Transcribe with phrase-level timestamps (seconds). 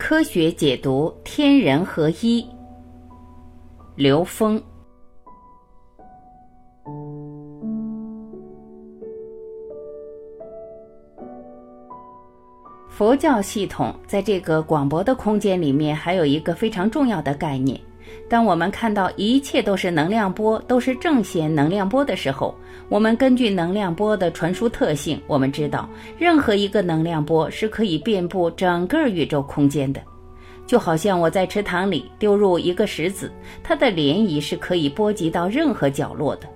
[0.00, 2.44] 科学解读天人合一。
[3.96, 4.60] 刘峰。
[12.88, 17.78] 佛教系统在这个广博的空间里面，还有一个非常重要的概念。
[18.28, 22.54] 当我们看到一切都是能量波，都是正弦能量波的时候，
[22.88, 25.88] 我们根据能量波的传输特性，我们知道
[26.18, 30.00] 任何一个能量波是可以遍布整个宇宙空间的。
[30.66, 36.46] 就好像我在池塘里丢入一个石子，它的涟漪是可以波及到任何角落的。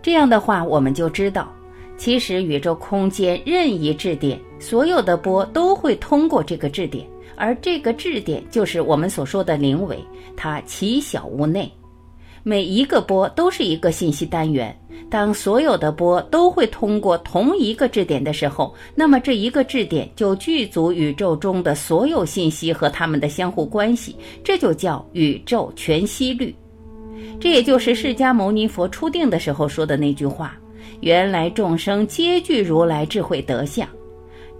[0.00, 1.52] 这样的话，我们就知道，
[1.98, 7.06] 其实宇宙空间任意质点，所有的波都会通过这个质点。
[7.38, 9.98] 而这个质点就是我们所说的灵维，
[10.36, 11.72] 它其小无内，
[12.42, 14.76] 每一个波都是一个信息单元。
[15.10, 24.14] 当所有的波都会通过同一个质点的时候，那么这一个质点就具足宇宙中的所有信息和它们的相互关系，
[24.44, 26.54] 这就叫宇宙全息律。
[27.40, 30.58] 这也就是释迦牟尼佛初定的时候说的那句话
[31.00, 33.88] ：“原来众生皆具如来智慧德相。”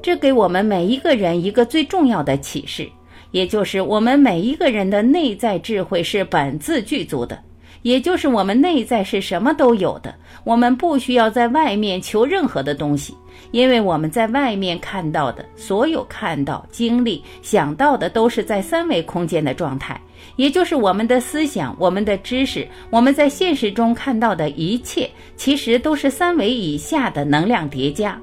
[0.01, 2.89] 这给我们每一个人一个最重要的启示，
[3.31, 7.39] 也就是我们每一个人的内在智慧是本自具足的，
[7.83, 13.15] 也就是我们内在是什么都有的，我们不需要在外面求任何的东西，
[13.51, 20.01] 因为我们在外面看到的所有看到、经历、想到的都是在三维空间的状态，
[20.37, 28.19] 也就是我们的思想、我们的知识、我们在现实中看到的一切，其实都是三维以下的能量叠加。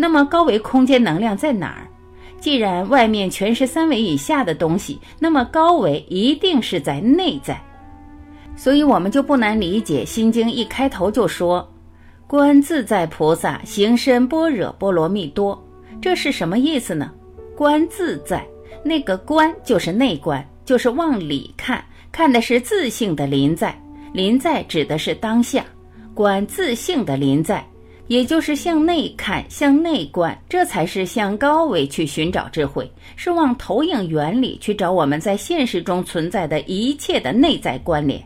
[0.00, 1.86] 那么高维空间能量在哪儿？
[2.40, 7.60] 既然外面全是三维以下的东西，那么高维一定是在内在。
[8.56, 11.70] 所以，我们就不难理解《心经》一开头就说
[12.26, 15.62] ：“观自在菩萨行深般若波罗蜜多。”
[16.00, 17.12] 这是什么意思呢？
[17.54, 18.42] 观自在，
[18.82, 23.78] 那个观就是内观，就是往里看，看的是自性的临在。
[24.14, 25.62] 临在指的是当下，
[26.14, 27.62] 观自性的临在。
[28.10, 38.20] 也就是向内看，向内观，这才是向高维去寻找智慧，是往投影原理去找我们在现实中存在的一切的内在关联。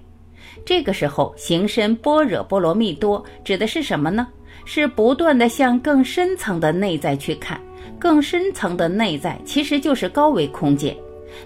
[0.64, 4.26] 这个时候，行深般若波罗蜜多指的是什么呢？
[4.64, 7.60] 是不断的向更深层的内在去看，
[7.98, 10.96] 更深层的内在其实就是高维空间。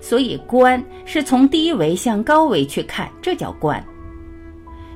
[0.01, 3.85] 所以，观是从低维向高维去看，这叫观。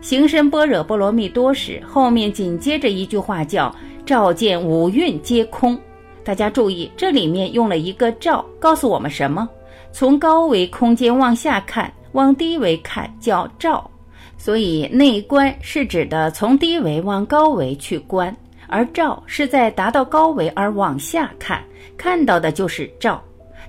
[0.03, 3.73] 行深般若波罗蜜多时，后面紧接着一句话叫
[4.05, 5.79] “照见五蕴皆空”。
[6.25, 9.49] 大家注意，这里面用了一个“照”，告诉我们什么？
[9.93, 13.89] 从高维空间往下看，往低维看叫照。
[14.37, 18.37] 所以内观是指的从低维往高维去观，
[18.67, 21.63] 而照是在达到高维而往下看，
[21.97, 23.23] 看到的就是照。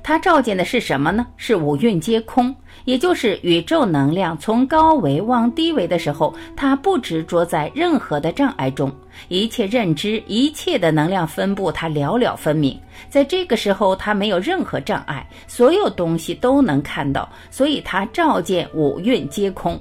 [0.04, 1.26] 它照见的是什么呢？
[1.38, 2.54] 是五蕴皆空。
[2.86, 8.92] 也就是宇宙能量从高维往低维的时候，它不执着在任何的障碍中，
[9.30, 12.78] 一切认知、一切的能量分布，它了了分明。
[13.10, 19.80] 在这个时候，它没有任何障碍，所有东西都能看到，所以它照见五蕴皆空。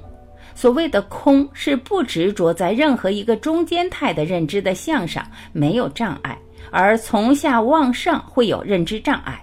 [0.55, 6.37] 所谓的空，是不执着在任何一个中间态的认知的相上，没有障碍，
[6.71, 9.42] 而从下往上会有认知障碍。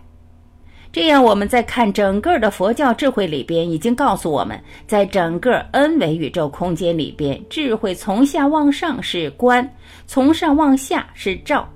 [0.93, 9.69] 这样，我们在看整个的佛教智慧里边，已经告诉我们，在整个 n 维宇宙空间里边，智慧从下往上是观，
[10.09, 11.69] 从上往下是照。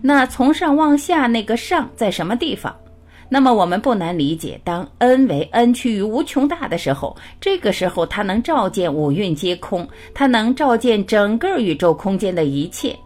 [0.00, 2.72] 那从上往下那个上在什么地方？
[3.28, 12.96] 那么我们不难理解，当 n 为 n 趋于无穷大的时候，这个时候它能照见五蕴皆空，它能照见整个宇宙空间的一切。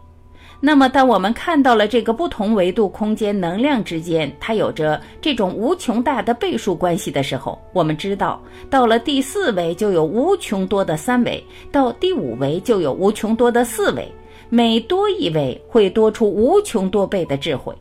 [0.67, 14.11] 那么，当我们看到了这个不同维度空间能量之间，它有着这种无穷大的倍数关系的时候，我们知道，到了第四维就有无穷多的三维，到第五维就有无穷多的四维，
[14.49, 17.75] 每多一维会多出无穷多倍的智慧。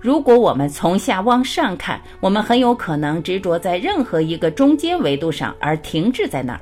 [0.00, 6.60] 如果我们从下往上看，我们很有可能执着在任何一个中间维度上而停滞在那儿。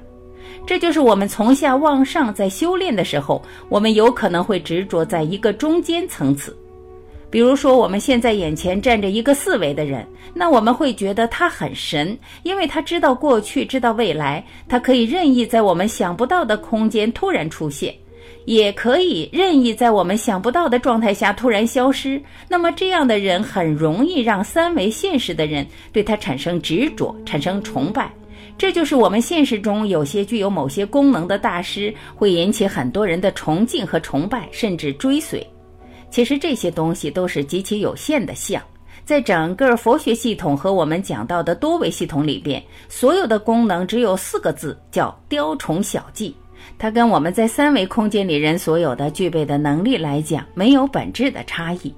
[0.67, 6.57] 这就是我们从下往上在修炼的时候，我们有可能会执着在一个中间层次。
[7.29, 17.93] 比如说，我们现在眼前站着一个四维的人，那我们会觉得他很神，因为他知道过去，知道未来，他可以任意在我们想不到的空间突然出现，
[18.45, 22.23] 也可以任意在我们想不到的状态下突然消失。
[22.49, 28.11] 那么，这样的人很容易让三维现实的人对他产生执着，产生崇拜。
[28.59, 35.47] 这就是我们现实中有些具有某些功能的大师，会引起很多人的崇敬和崇拜，甚至追随。
[36.11, 38.63] 其实这些东西都是极其有限的相，
[39.05, 46.35] 在整个佛学系统和我们讲到的多维系统里边，所有的功能只有四个字，叫雕虫小技。
[46.79, 51.95] 它跟我们在三维空间里人所有的具备的能力来讲，没有本质的差异。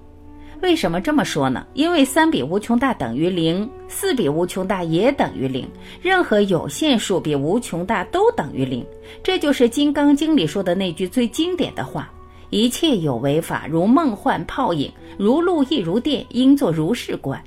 [0.60, 1.64] 为什么这么说呢？
[1.74, 5.68] 因为三比无穷大等于零，四比无穷大也等于零，
[6.02, 8.84] 任何有限数比无穷大都等于零。
[9.22, 12.10] 这就是《金刚经》里说的那句最经典的话
[12.50, 17.40] ：“一切有为法，如梦幻泡影，如露亦如电，应作如是观。”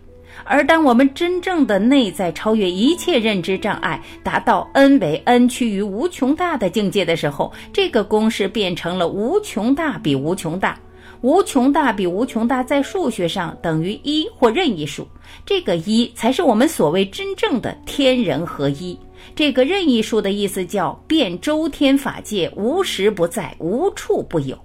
[0.46, 10.80] 而当我们真正的内在超越一切认知障碍，达到 n 为 n 趋于无穷大的境界的时候，这个公式变成了无穷大比无穷大。
[11.22, 15.08] 无穷大比无穷大在数学上等于一或任意数，
[15.46, 18.98] 这个一才是我们所谓真正的天人合一。
[19.36, 24.58] 这个任意数的意思叫遍周天法界，无时不在，无处不有。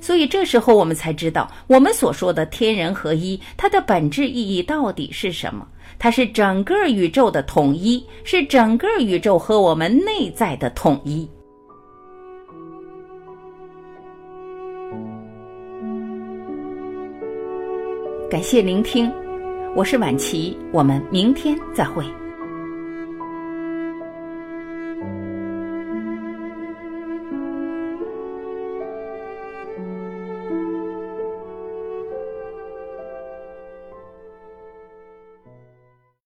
[0.00, 5.64] 所以这时候我们才知道，我们所说的天人合一，它的本质意义到底是什么？
[6.00, 11.28] 它是整个宇宙的统一，是整个宇宙和我们内在的统一。
[18.32, 19.12] 感谢聆听，
[19.76, 22.02] 我是晚琪，我们明天再会。